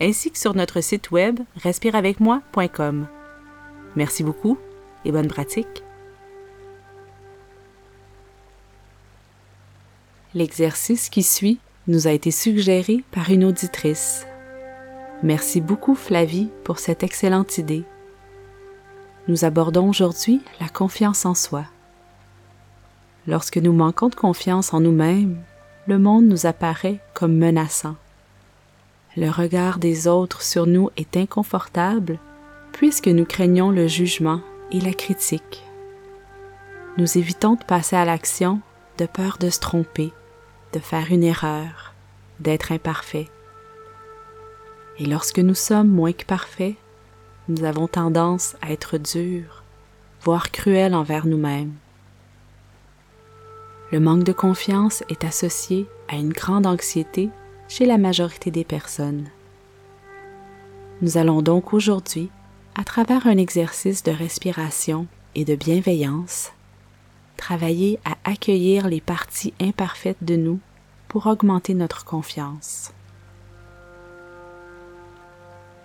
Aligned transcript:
ainsi 0.00 0.30
que 0.30 0.38
sur 0.38 0.54
notre 0.54 0.80
site 0.80 1.10
web 1.10 1.40
respireavecmoi.com. 1.56 3.06
Merci 3.96 4.22
beaucoup 4.22 4.58
et 5.04 5.12
bonne 5.12 5.28
pratique. 5.28 5.82
L'exercice 10.34 11.08
qui 11.08 11.22
suit 11.22 11.58
nous 11.86 12.06
a 12.06 12.12
été 12.12 12.30
suggéré 12.30 13.02
par 13.10 13.30
une 13.30 13.44
auditrice. 13.44 14.26
Merci 15.22 15.60
beaucoup 15.60 15.94
Flavie 15.94 16.48
pour 16.64 16.78
cette 16.78 17.02
excellente 17.02 17.58
idée. 17.58 17.84
Nous 19.26 19.44
abordons 19.44 19.88
aujourd'hui 19.88 20.40
la 20.60 20.68
confiance 20.68 21.26
en 21.26 21.34
soi. 21.34 21.64
Lorsque 23.26 23.56
nous 23.58 23.72
manquons 23.72 24.08
de 24.08 24.14
confiance 24.14 24.72
en 24.72 24.80
nous-mêmes, 24.80 25.38
le 25.86 25.98
monde 25.98 26.26
nous 26.26 26.46
apparaît 26.46 27.00
comme 27.14 27.36
menaçant. 27.36 27.96
Le 29.20 29.30
regard 29.30 29.80
des 29.80 30.06
autres 30.06 30.42
sur 30.42 30.68
nous 30.68 30.90
est 30.96 31.16
inconfortable 31.16 32.20
puisque 32.70 33.08
nous 33.08 33.24
craignons 33.24 33.72
le 33.72 33.88
jugement 33.88 34.40
et 34.70 34.78
la 34.78 34.92
critique. 34.92 35.64
Nous 36.98 37.18
évitons 37.18 37.54
de 37.54 37.64
passer 37.64 37.96
à 37.96 38.04
l'action 38.04 38.60
de 38.96 39.06
peur 39.06 39.38
de 39.40 39.50
se 39.50 39.58
tromper, 39.58 40.12
de 40.72 40.78
faire 40.78 41.10
une 41.10 41.24
erreur, 41.24 41.94
d'être 42.38 42.70
imparfait. 42.70 43.28
Et 45.00 45.04
lorsque 45.04 45.40
nous 45.40 45.56
sommes 45.56 45.88
moins 45.88 46.12
que 46.12 46.24
parfaits, 46.24 46.76
nous 47.48 47.64
avons 47.64 47.88
tendance 47.88 48.54
à 48.62 48.70
être 48.70 48.98
durs, 48.98 49.64
voire 50.22 50.52
cruels 50.52 50.94
envers 50.94 51.26
nous-mêmes. 51.26 51.74
Le 53.90 53.98
manque 53.98 54.22
de 54.22 54.32
confiance 54.32 55.02
est 55.08 55.24
associé 55.24 55.88
à 56.06 56.14
une 56.14 56.32
grande 56.32 56.68
anxiété 56.68 57.30
chez 57.68 57.84
la 57.84 57.98
majorité 57.98 58.50
des 58.50 58.64
personnes. 58.64 59.28
Nous 61.02 61.16
allons 61.18 61.42
donc 61.42 61.72
aujourd'hui, 61.72 62.30
à 62.74 62.82
travers 62.82 63.26
un 63.26 63.36
exercice 63.36 64.02
de 64.02 64.10
respiration 64.10 65.06
et 65.34 65.44
de 65.44 65.54
bienveillance, 65.54 66.52
travailler 67.36 68.00
à 68.04 68.16
accueillir 68.28 68.88
les 68.88 69.00
parties 69.00 69.54
imparfaites 69.60 70.22
de 70.22 70.36
nous 70.36 70.58
pour 71.06 71.26
augmenter 71.26 71.74
notre 71.74 72.04
confiance. 72.04 72.92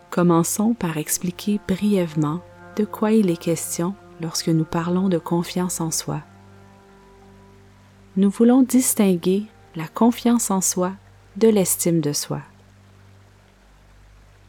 Commençons 0.10 0.74
par 0.74 0.98
expliquer 0.98 1.60
brièvement 1.68 2.40
de 2.76 2.86
quoi 2.86 3.12
il 3.12 3.30
est 3.30 3.38
question 3.38 3.94
lorsque 4.22 4.50
nous 4.50 4.64
parlons 4.64 5.10
de 5.10 5.18
confiance 5.18 5.82
en 5.82 5.92
soi. 5.92 6.22
Nous 8.16 8.30
voulons 8.30 8.62
distinguer 8.62 9.44
la 9.76 9.88
confiance 9.88 10.52
en 10.52 10.62
soi 10.62 10.94
de 11.36 11.48
l'estime 11.48 12.00
de 12.00 12.14
soi. 12.14 12.42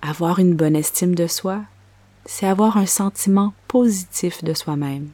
Avoir 0.03 0.39
une 0.39 0.55
bonne 0.55 0.77
estime 0.77 1.15
de 1.15 1.27
soi, 1.27 1.63
c'est 2.27 2.47
avoir 2.47 2.77
un 2.77 2.85
sentiment 2.85 3.55
positif 3.69 4.45
de 4.45 4.53
soi-même. 4.53 5.09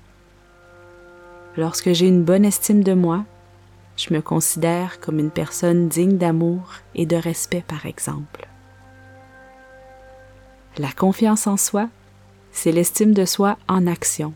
Lorsque 1.56 1.92
j'ai 1.92 2.08
une 2.08 2.24
bonne 2.24 2.44
estime 2.44 2.82
de 2.82 2.92
moi, 2.92 3.24
je 3.96 4.12
me 4.12 4.20
considère 4.20 4.98
comme 4.98 5.20
une 5.20 5.30
personne 5.30 5.88
digne 5.88 6.16
d'amour 6.16 6.74
et 6.96 7.06
de 7.06 7.16
respect 7.16 7.64
par 7.66 7.86
exemple. 7.86 8.48
La 10.76 10.90
confiance 10.90 11.46
en 11.46 11.56
soi, 11.56 11.88
c'est 12.50 12.72
l'estime 12.72 13.14
de 13.14 13.24
soi 13.24 13.58
en 13.68 13.86
action. 13.86 14.32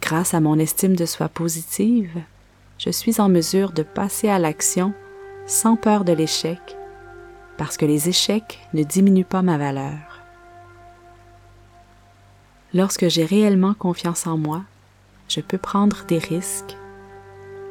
Grâce 0.00 0.34
à 0.34 0.40
mon 0.40 0.58
estime 0.58 0.96
de 0.96 1.06
soi 1.06 1.30
positive, 1.30 2.20
je 2.78 2.90
suis 2.90 3.22
en 3.22 3.30
mesure 3.30 3.72
de 3.72 3.82
passer 3.82 4.28
à 4.28 4.38
l'action 4.38 4.92
sans 5.46 5.76
peur 5.76 6.04
de 6.04 6.12
l'échec, 6.12 6.58
parce 7.56 7.76
que 7.76 7.86
les 7.86 8.08
échecs 8.08 8.58
ne 8.74 8.82
diminuent 8.82 9.24
pas 9.24 9.42
ma 9.42 9.58
valeur. 9.58 10.22
Lorsque 12.74 13.08
j'ai 13.08 13.24
réellement 13.24 13.74
confiance 13.74 14.26
en 14.26 14.36
moi, 14.36 14.62
je 15.28 15.40
peux 15.40 15.58
prendre 15.58 16.04
des 16.06 16.18
risques, 16.18 16.76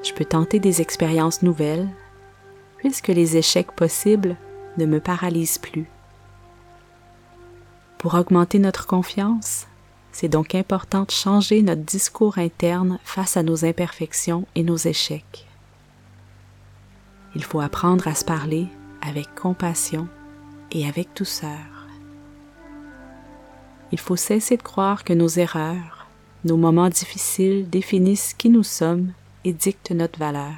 je 0.03 0.13
peux 0.13 0.25
tenter 0.25 0.59
des 0.59 0.81
expériences 0.81 1.41
nouvelles, 1.41 1.87
puisque 2.77 3.09
les 3.09 3.37
échecs 3.37 3.71
possibles 3.71 4.35
ne 4.77 4.85
me 4.85 4.99
paralysent 4.99 5.57
plus. 5.57 5.85
Pour 7.97 8.13
augmenter 8.13 8.59
notre 8.59 8.87
confiance, 8.87 9.67
c'est 10.11 10.29
donc 10.29 10.55
important 10.55 11.03
de 11.03 11.11
changer 11.11 11.61
notre 11.61 11.81
discours 11.81 12.37
interne 12.37 12.99
face 13.03 13.35
à 13.35 13.43
nos 13.43 13.65
imperfections 13.65 14.45
et 14.55 14.63
nos 14.63 14.77
échecs. 14.77 15.44
Il 17.35 17.44
faut 17.44 17.59
apprendre 17.59 18.07
à 18.07 18.16
se 18.16 18.23
parler 18.23 18.68
avec 19.01 19.34
compassion 19.35 20.07
et 20.72 20.88
avec 20.88 21.09
douceur. 21.16 21.88
Il 23.91 24.00
faut 24.00 24.16
cesser 24.16 24.57
de 24.57 24.63
croire 24.63 25.03
que 25.03 25.13
nos 25.13 25.28
erreurs, 25.28 26.07
nos 26.44 26.57
moments 26.57 26.90
difficiles 26.90 27.69
définissent 27.69 28.34
qui 28.34 28.50
nous 28.50 28.63
sommes 28.63 29.12
et 29.44 29.53
dictent 29.53 29.91
notre 29.91 30.18
valeur. 30.18 30.53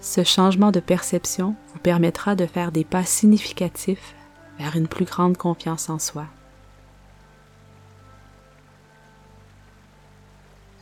Ce 0.00 0.24
changement 0.24 0.70
de 0.70 0.80
perception 0.80 1.54
vous 1.72 1.78
permettra 1.78 2.34
de 2.34 2.46
faire 2.46 2.72
des 2.72 2.84
pas 2.84 3.04
significatifs 3.04 4.14
vers 4.58 4.76
une 4.76 4.88
plus 4.88 5.04
grande 5.04 5.36
confiance 5.36 5.90
en 5.90 5.98
soi. 5.98 6.26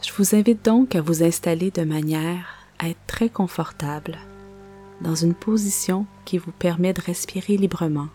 Je 0.03 0.13
vous 0.17 0.37
invite 0.37 0.65
donc 0.65 0.95
à 0.95 1.01
vous 1.01 1.25
installer 1.25 1.71
de 1.73 1.83
manière 1.83 2.58
être 2.87 3.01
très 3.07 3.29
confortable 3.29 4.19
dans 5.01 5.15
une 5.15 5.35
position 5.35 6.07
qui 6.25 6.39
vous 6.39 6.53
permet 6.53 6.93
de 6.93 7.01
respirer 7.01 7.57
librement. 7.57 8.09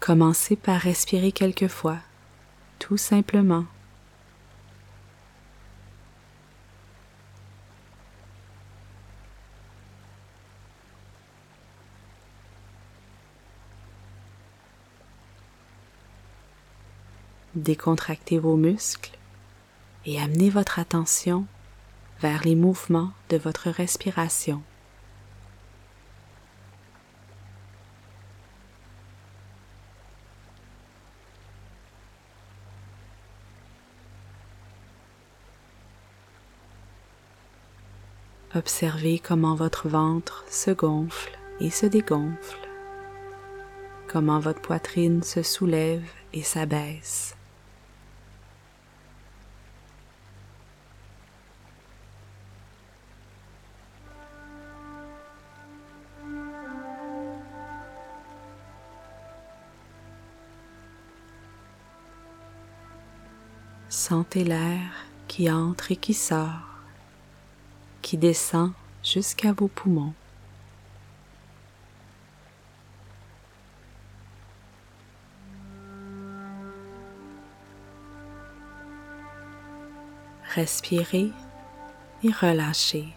Commencez 0.00 0.56
par 0.56 0.80
respirer 0.80 1.32
quelques 1.32 1.68
fois, 1.68 1.98
tout 2.78 2.96
simplement. 2.96 3.64
Décontractez 17.54 18.38
vos 18.38 18.56
muscles 18.56 19.19
et 20.06 20.20
amenez 20.20 20.50
votre 20.50 20.78
attention 20.78 21.46
vers 22.20 22.42
les 22.44 22.54
mouvements 22.54 23.12
de 23.28 23.36
votre 23.36 23.70
respiration. 23.70 24.62
Observez 38.52 39.20
comment 39.20 39.54
votre 39.54 39.88
ventre 39.88 40.44
se 40.50 40.72
gonfle 40.72 41.38
et 41.60 41.70
se 41.70 41.86
dégonfle, 41.86 42.68
comment 44.08 44.40
votre 44.40 44.60
poitrine 44.60 45.22
se 45.22 45.44
soulève 45.44 46.02
et 46.32 46.42
s'abaisse. 46.42 47.36
Sentez 64.10 64.42
l'air 64.42 64.90
qui 65.28 65.48
entre 65.52 65.92
et 65.92 65.96
qui 65.96 66.14
sort, 66.14 66.82
qui 68.02 68.16
descend 68.16 68.72
jusqu'à 69.04 69.52
vos 69.52 69.68
poumons. 69.68 70.14
Respirez 80.56 81.30
et 82.24 82.32
relâchez. 82.32 83.14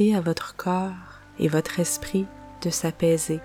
À 0.00 0.20
votre 0.20 0.54
corps 0.54 0.92
et 1.40 1.48
votre 1.48 1.80
esprit 1.80 2.24
de 2.62 2.70
s'apaiser 2.70 3.40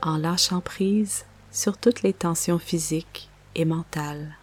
en 0.00 0.16
lâchant 0.16 0.60
prise 0.60 1.24
sur 1.50 1.76
toutes 1.76 2.02
les 2.02 2.12
tensions 2.12 2.60
physiques 2.60 3.28
et 3.56 3.64
mentales. 3.64 4.36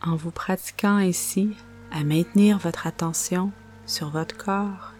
En 0.00 0.16
vous 0.16 0.30
pratiquant 0.30 0.96
ainsi 0.96 1.50
à 1.92 2.04
maintenir 2.04 2.56
votre 2.56 2.86
attention 2.86 3.52
sur 3.84 4.08
votre 4.08 4.38
corps, 4.38 4.94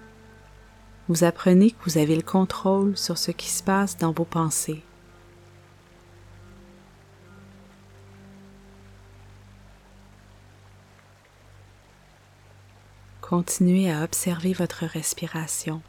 vous 1.08 1.25
apprenez 1.25 1.70
que 1.70 1.85
vous 1.87 1.97
avez 1.97 2.17
le 2.17 2.23
contrôle 2.23 2.99
sur 2.99 3.17
ce 3.17 3.31
qui 3.31 3.49
se 3.49 3.62
passe 3.62 3.97
dans 3.97 4.12
vos 4.12 4.26
pensées. 4.26 4.82
Continuez 13.36 13.90
à 13.90 14.04
observer 14.04 14.52
votre 14.52 14.84
respiration 14.84 15.82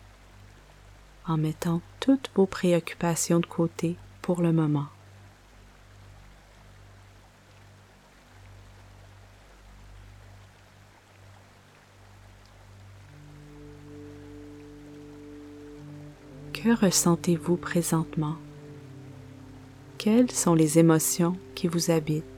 en 1.27 1.37
mettant 1.37 1.79
toutes 1.99 2.31
vos 2.33 2.47
préoccupations 2.47 3.39
de 3.39 3.45
côté 3.45 3.97
pour 4.23 4.41
le 4.41 4.51
moment. 4.51 4.87
Que 16.51 16.73
ressentez-vous 16.83 17.57
présentement? 17.57 18.37
Quelles 19.99 20.31
sont 20.31 20.55
les 20.55 20.79
émotions 20.79 21.37
qui 21.53 21.67
vous 21.67 21.91
habitent? 21.91 22.34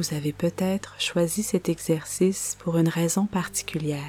Vous 0.00 0.14
avez 0.14 0.32
peut-être 0.32 0.94
choisi 0.98 1.42
cet 1.42 1.68
exercice 1.68 2.56
pour 2.60 2.78
une 2.78 2.88
raison 2.88 3.26
particulière. 3.26 4.00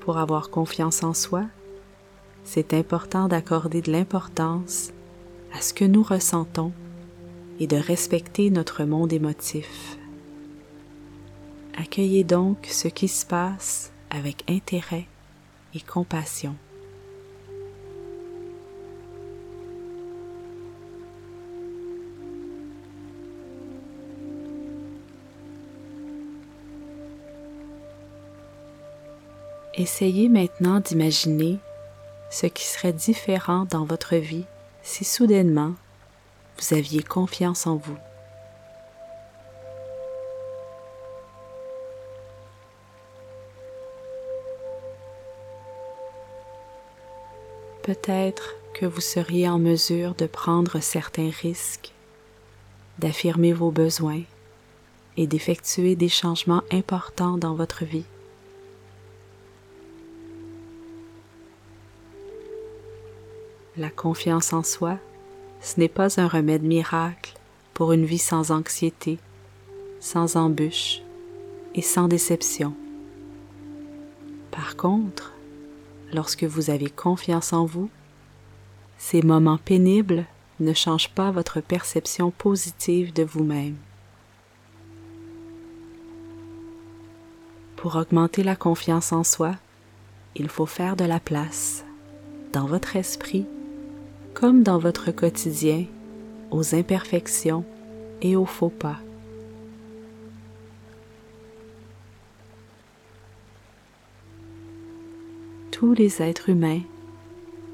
Pour 0.00 0.18
avoir 0.18 0.50
confiance 0.50 1.04
en 1.04 1.14
soi, 1.14 1.44
c'est 2.42 2.74
important 2.74 3.28
d'accorder 3.28 3.80
de 3.80 3.92
l'importance 3.92 4.90
à 5.54 5.60
ce 5.60 5.72
que 5.72 5.84
nous 5.84 6.02
ressentons 6.02 6.72
et 7.60 7.68
de 7.68 7.76
respecter 7.76 8.50
notre 8.50 8.82
monde 8.82 9.12
émotif. 9.12 9.98
Accueillez 11.76 12.24
donc 12.24 12.66
ce 12.68 12.88
qui 12.88 13.06
se 13.06 13.24
passe 13.24 13.92
avec 14.10 14.42
intérêt 14.50 15.06
et 15.76 15.80
compassion. 15.80 16.56
Essayez 29.80 30.28
maintenant 30.28 30.80
d'imaginer 30.80 31.60
ce 32.30 32.46
qui 32.46 32.64
serait 32.64 32.92
différent 32.92 33.64
dans 33.70 33.84
votre 33.84 34.16
vie 34.16 34.44
si 34.82 35.04
soudainement 35.04 35.72
vous 36.58 36.74
aviez 36.74 37.00
confiance 37.00 37.64
en 37.68 37.76
vous. 37.76 37.96
Peut-être 47.84 48.56
que 48.74 48.84
vous 48.84 49.00
seriez 49.00 49.48
en 49.48 49.60
mesure 49.60 50.16
de 50.16 50.26
prendre 50.26 50.80
certains 50.80 51.30
risques, 51.30 51.92
d'affirmer 52.98 53.52
vos 53.52 53.70
besoins 53.70 54.22
et 55.16 55.28
d'effectuer 55.28 55.94
des 55.94 56.08
changements 56.08 56.64
importants 56.72 57.38
dans 57.38 57.54
votre 57.54 57.84
vie. 57.84 58.06
La 63.78 63.90
confiance 63.90 64.52
en 64.52 64.64
soi, 64.64 64.98
ce 65.60 65.78
n'est 65.78 65.88
pas 65.88 66.20
un 66.20 66.26
remède 66.26 66.64
miracle 66.64 67.34
pour 67.74 67.92
une 67.92 68.04
vie 68.04 68.18
sans 68.18 68.50
anxiété, 68.50 69.20
sans 70.00 70.34
embûches 70.34 71.00
et 71.76 71.82
sans 71.82 72.08
déception. 72.08 72.74
Par 74.50 74.74
contre, 74.76 75.32
lorsque 76.12 76.42
vous 76.42 76.70
avez 76.70 76.90
confiance 76.90 77.52
en 77.52 77.66
vous, 77.66 77.88
ces 78.98 79.22
moments 79.22 79.58
pénibles 79.58 80.24
ne 80.58 80.74
changent 80.74 81.10
pas 81.10 81.30
votre 81.30 81.60
perception 81.60 82.32
positive 82.32 83.12
de 83.12 83.22
vous-même. 83.22 83.76
Pour 87.76 87.94
augmenter 87.94 88.42
la 88.42 88.56
confiance 88.56 89.12
en 89.12 89.22
soi, 89.22 89.54
il 90.34 90.48
faut 90.48 90.66
faire 90.66 90.96
de 90.96 91.04
la 91.04 91.20
place 91.20 91.84
dans 92.52 92.66
votre 92.66 92.96
esprit 92.96 93.46
comme 94.38 94.62
dans 94.62 94.78
votre 94.78 95.10
quotidien, 95.10 95.84
aux 96.52 96.72
imperfections 96.76 97.64
et 98.22 98.36
aux 98.36 98.44
faux 98.44 98.68
pas. 98.68 99.00
Tous 105.72 105.92
les 105.92 106.22
êtres 106.22 106.50
humains, 106.50 106.82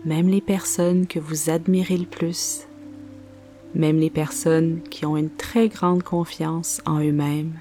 même 0.06 0.28
les 0.28 0.40
personnes 0.40 1.06
que 1.06 1.18
vous 1.18 1.50
admirez 1.50 1.98
le 1.98 2.06
plus, 2.06 2.62
même 3.74 3.98
les 3.98 4.08
personnes 4.08 4.80
qui 4.88 5.04
ont 5.04 5.18
une 5.18 5.30
très 5.36 5.68
grande 5.68 6.02
confiance 6.02 6.80
en 6.86 6.98
eux-mêmes, 7.00 7.60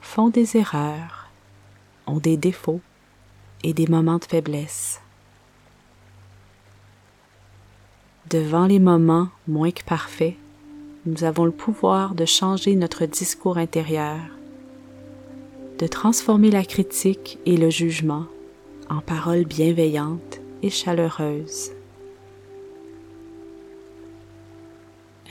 font 0.00 0.30
des 0.30 0.56
erreurs, 0.56 1.28
ont 2.06 2.20
des 2.20 2.38
défauts 2.38 2.80
et 3.62 3.74
des 3.74 3.86
moments 3.86 4.18
de 4.18 4.24
faiblesse. 4.24 5.01
Devant 8.32 8.64
les 8.64 8.78
moments 8.78 9.28
moins 9.46 9.72
que 9.72 9.84
parfaits, 9.84 10.36
nous 11.04 11.22
avons 11.24 11.44
le 11.44 11.50
pouvoir 11.50 12.14
de 12.14 12.24
changer 12.24 12.74
notre 12.76 13.04
discours 13.04 13.58
intérieur, 13.58 14.22
de 15.78 15.86
transformer 15.86 16.50
la 16.50 16.64
critique 16.64 17.38
et 17.44 17.58
le 17.58 17.68
jugement 17.68 18.24
en 18.88 19.02
paroles 19.02 19.44
bienveillantes 19.44 20.40
et 20.62 20.70
chaleureuses. 20.70 21.72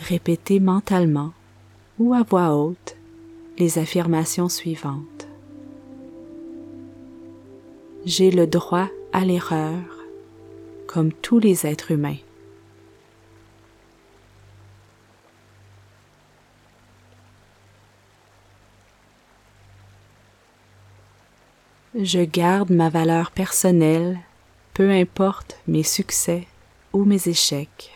Répétez 0.07 0.59
mentalement 0.59 1.33
ou 1.97 2.13
à 2.13 2.21
voix 2.21 2.55
haute 2.55 2.97
les 3.57 3.79
affirmations 3.79 4.47
suivantes. 4.47 5.27
J'ai 8.05 8.29
le 8.29 8.45
droit 8.45 8.89
à 9.11 9.25
l'erreur 9.25 9.81
comme 10.85 11.11
tous 11.11 11.39
les 11.39 11.65
êtres 11.65 11.89
humains. 11.89 12.17
Je 21.93 22.21
garde 22.21 22.69
ma 22.69 22.87
valeur 22.87 23.31
personnelle, 23.31 24.17
peu 24.73 24.89
importe 24.91 25.59
mes 25.67 25.83
succès 25.83 26.47
ou 26.93 27.03
mes 27.03 27.27
échecs. 27.27 27.91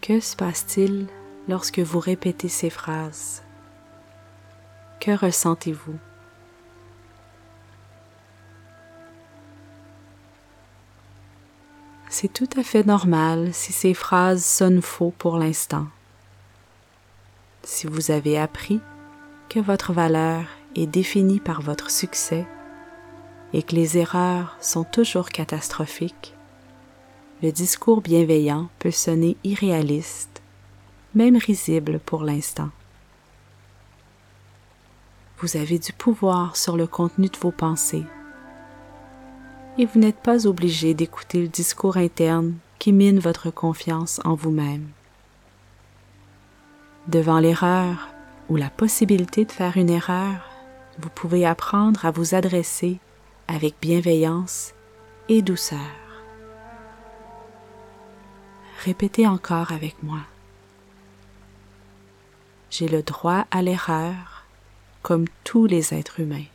Que 0.00 0.18
se 0.18 0.34
passe-t-il 0.34 1.08
lorsque 1.48 1.80
vous 1.80 2.00
répétez 2.00 2.48
ces 2.48 2.70
phrases? 2.70 3.42
Que 5.00 5.10
ressentez-vous? 5.10 5.98
C'est 12.22 12.32
tout 12.32 12.48
à 12.56 12.62
fait 12.62 12.86
normal 12.86 13.52
si 13.52 13.72
ces 13.72 13.94
phrases 13.94 14.44
sonnent 14.44 14.80
faux 14.80 15.12
pour 15.18 15.38
l'instant. 15.38 15.88
Si 17.64 17.88
vous 17.88 18.12
avez 18.12 18.38
appris 18.38 18.80
que 19.48 19.58
votre 19.58 19.92
valeur 19.92 20.44
est 20.76 20.86
définie 20.86 21.40
par 21.40 21.62
votre 21.62 21.90
succès 21.90 22.46
et 23.52 23.64
que 23.64 23.74
les 23.74 23.98
erreurs 23.98 24.56
sont 24.60 24.84
toujours 24.84 25.30
catastrophiques, 25.30 26.36
le 27.42 27.50
discours 27.50 28.02
bienveillant 28.02 28.68
peut 28.78 28.92
sonner 28.92 29.36
irréaliste, 29.42 30.42
même 31.16 31.36
risible 31.36 31.98
pour 31.98 32.22
l'instant. 32.22 32.70
Vous 35.38 35.56
avez 35.56 35.80
du 35.80 35.92
pouvoir 35.92 36.54
sur 36.54 36.76
le 36.76 36.86
contenu 36.86 37.26
de 37.30 37.38
vos 37.38 37.50
pensées 37.50 38.06
et 39.78 39.86
vous 39.86 39.98
n'êtes 39.98 40.20
pas 40.20 40.46
obligé 40.46 40.94
d'écouter 40.94 41.40
le 41.40 41.48
discours 41.48 41.96
interne 41.96 42.54
qui 42.78 42.92
mine 42.92 43.18
votre 43.18 43.50
confiance 43.50 44.20
en 44.24 44.34
vous-même. 44.34 44.88
Devant 47.08 47.38
l'erreur 47.38 48.08
ou 48.48 48.56
la 48.56 48.70
possibilité 48.70 49.44
de 49.44 49.52
faire 49.52 49.76
une 49.76 49.90
erreur, 49.90 50.48
vous 50.98 51.08
pouvez 51.08 51.46
apprendre 51.46 52.04
à 52.04 52.10
vous 52.10 52.34
adresser 52.34 52.98
avec 53.48 53.74
bienveillance 53.80 54.74
et 55.28 55.42
douceur. 55.42 55.78
Répétez 58.84 59.26
encore 59.26 59.72
avec 59.72 60.02
moi. 60.02 60.20
J'ai 62.70 62.88
le 62.88 63.02
droit 63.02 63.46
à 63.50 63.62
l'erreur 63.62 64.44
comme 65.02 65.26
tous 65.44 65.66
les 65.66 65.94
êtres 65.94 66.20
humains. 66.20 66.51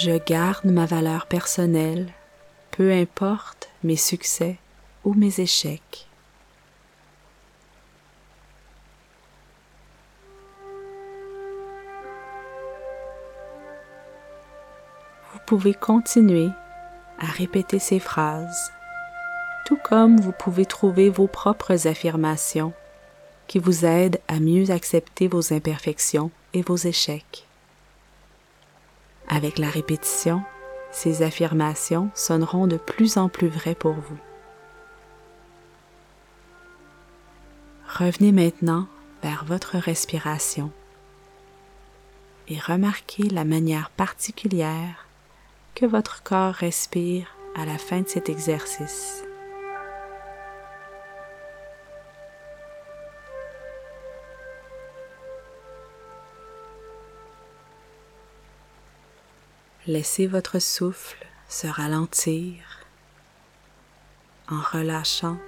Je 0.00 0.12
garde 0.12 0.64
ma 0.64 0.86
valeur 0.86 1.26
personnelle, 1.26 2.06
peu 2.70 2.92
importe 2.92 3.68
mes 3.82 3.96
succès 3.96 4.56
ou 5.02 5.12
mes 5.12 5.40
échecs. 5.40 6.06
Vous 15.32 15.40
pouvez 15.46 15.74
continuer 15.74 16.50
à 17.18 17.26
répéter 17.26 17.80
ces 17.80 17.98
phrases, 17.98 18.70
tout 19.66 19.78
comme 19.82 20.20
vous 20.20 20.30
pouvez 20.30 20.64
trouver 20.64 21.10
vos 21.10 21.26
propres 21.26 21.88
affirmations 21.88 22.72
qui 23.48 23.58
vous 23.58 23.84
aident 23.84 24.20
à 24.28 24.38
mieux 24.38 24.70
accepter 24.70 25.26
vos 25.26 25.52
imperfections 25.52 26.30
et 26.54 26.62
vos 26.62 26.76
échecs. 26.76 27.47
Avec 29.28 29.58
la 29.58 29.68
répétition, 29.68 30.42
ces 30.90 31.22
affirmations 31.22 32.10
sonneront 32.14 32.66
de 32.66 32.78
plus 32.78 33.18
en 33.18 33.28
plus 33.28 33.48
vraies 33.48 33.74
pour 33.74 33.92
vous. 33.92 34.18
Revenez 37.98 38.32
maintenant 38.32 38.86
vers 39.22 39.44
votre 39.44 39.76
respiration 39.76 40.70
et 42.48 42.58
remarquez 42.58 43.28
la 43.28 43.44
manière 43.44 43.90
particulière 43.90 45.06
que 45.74 45.84
votre 45.84 46.22
corps 46.22 46.54
respire 46.54 47.26
à 47.54 47.66
la 47.66 47.76
fin 47.76 48.00
de 48.00 48.08
cet 48.08 48.28
exercice. 48.28 49.27
Laissez 59.88 60.26
votre 60.26 60.58
souffle 60.58 61.26
se 61.48 61.66
ralentir 61.66 62.84
en 64.50 64.60
relâchant 64.60 65.38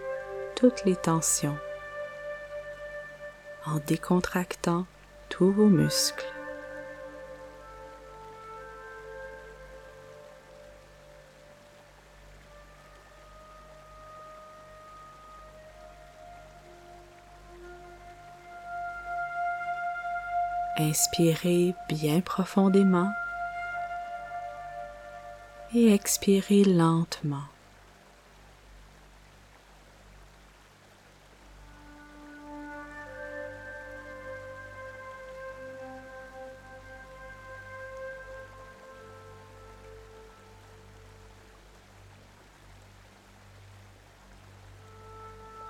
toutes 0.57 0.83
les 0.87 0.97
tensions, 0.97 1.59
en 3.67 3.77
décontractant 3.87 4.87
tous 5.29 5.53
vos 5.53 5.67
muscles. 5.67 6.25
Inspirez 20.79 21.75
bien 21.91 22.23
profondément 22.23 23.13
et 25.75 25.93
expirez 25.93 26.65
lentement. 26.65 27.45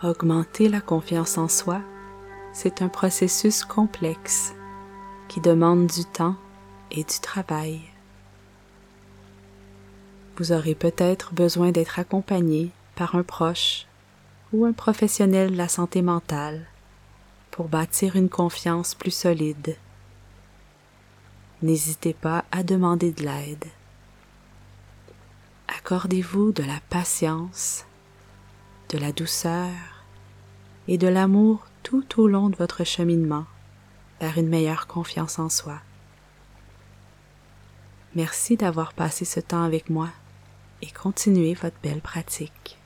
Augmenter 0.02 0.70
la 0.70 0.80
confiance 0.80 1.36
en 1.36 1.46
soi, 1.46 1.82
c'est 2.54 2.80
un 2.80 2.88
processus 2.88 3.64
complexe 3.64 4.54
qui 5.28 5.42
demande 5.42 5.88
du 5.88 6.06
temps 6.06 6.36
et 6.90 7.04
du 7.04 7.20
travail 7.20 7.89
vous 10.40 10.52
aurez 10.52 10.74
peut-être 10.74 11.34
besoin 11.34 11.70
d'être 11.70 11.98
accompagné 11.98 12.70
par 12.94 13.14
un 13.14 13.22
proche 13.22 13.84
ou 14.54 14.64
un 14.64 14.72
professionnel 14.72 15.50
de 15.50 15.56
la 15.58 15.68
santé 15.68 16.00
mentale 16.00 16.64
pour 17.50 17.68
bâtir 17.68 18.16
une 18.16 18.30
confiance 18.30 18.94
plus 18.94 19.10
solide. 19.10 19.76
N'hésitez 21.60 22.14
pas 22.14 22.46
à 22.52 22.62
demander 22.62 23.12
de 23.12 23.22
l'aide. 23.22 23.66
Accordez-vous 25.76 26.52
de 26.52 26.62
la 26.62 26.80
patience, 26.88 27.84
de 28.88 28.96
la 28.96 29.12
douceur 29.12 29.68
et 30.88 30.96
de 30.96 31.06
l'amour 31.06 31.66
tout 31.82 32.18
au 32.18 32.28
long 32.28 32.48
de 32.48 32.56
votre 32.56 32.82
cheminement 32.84 33.44
vers 34.22 34.38
une 34.38 34.48
meilleure 34.48 34.86
confiance 34.86 35.38
en 35.38 35.50
soi. 35.50 35.80
Merci 38.14 38.56
d'avoir 38.56 38.94
passé 38.94 39.26
ce 39.26 39.40
temps 39.40 39.64
avec 39.64 39.90
moi 39.90 40.08
et 40.82 40.90
continuez 40.90 41.54
votre 41.54 41.76
belle 41.82 42.00
pratique. 42.00 42.79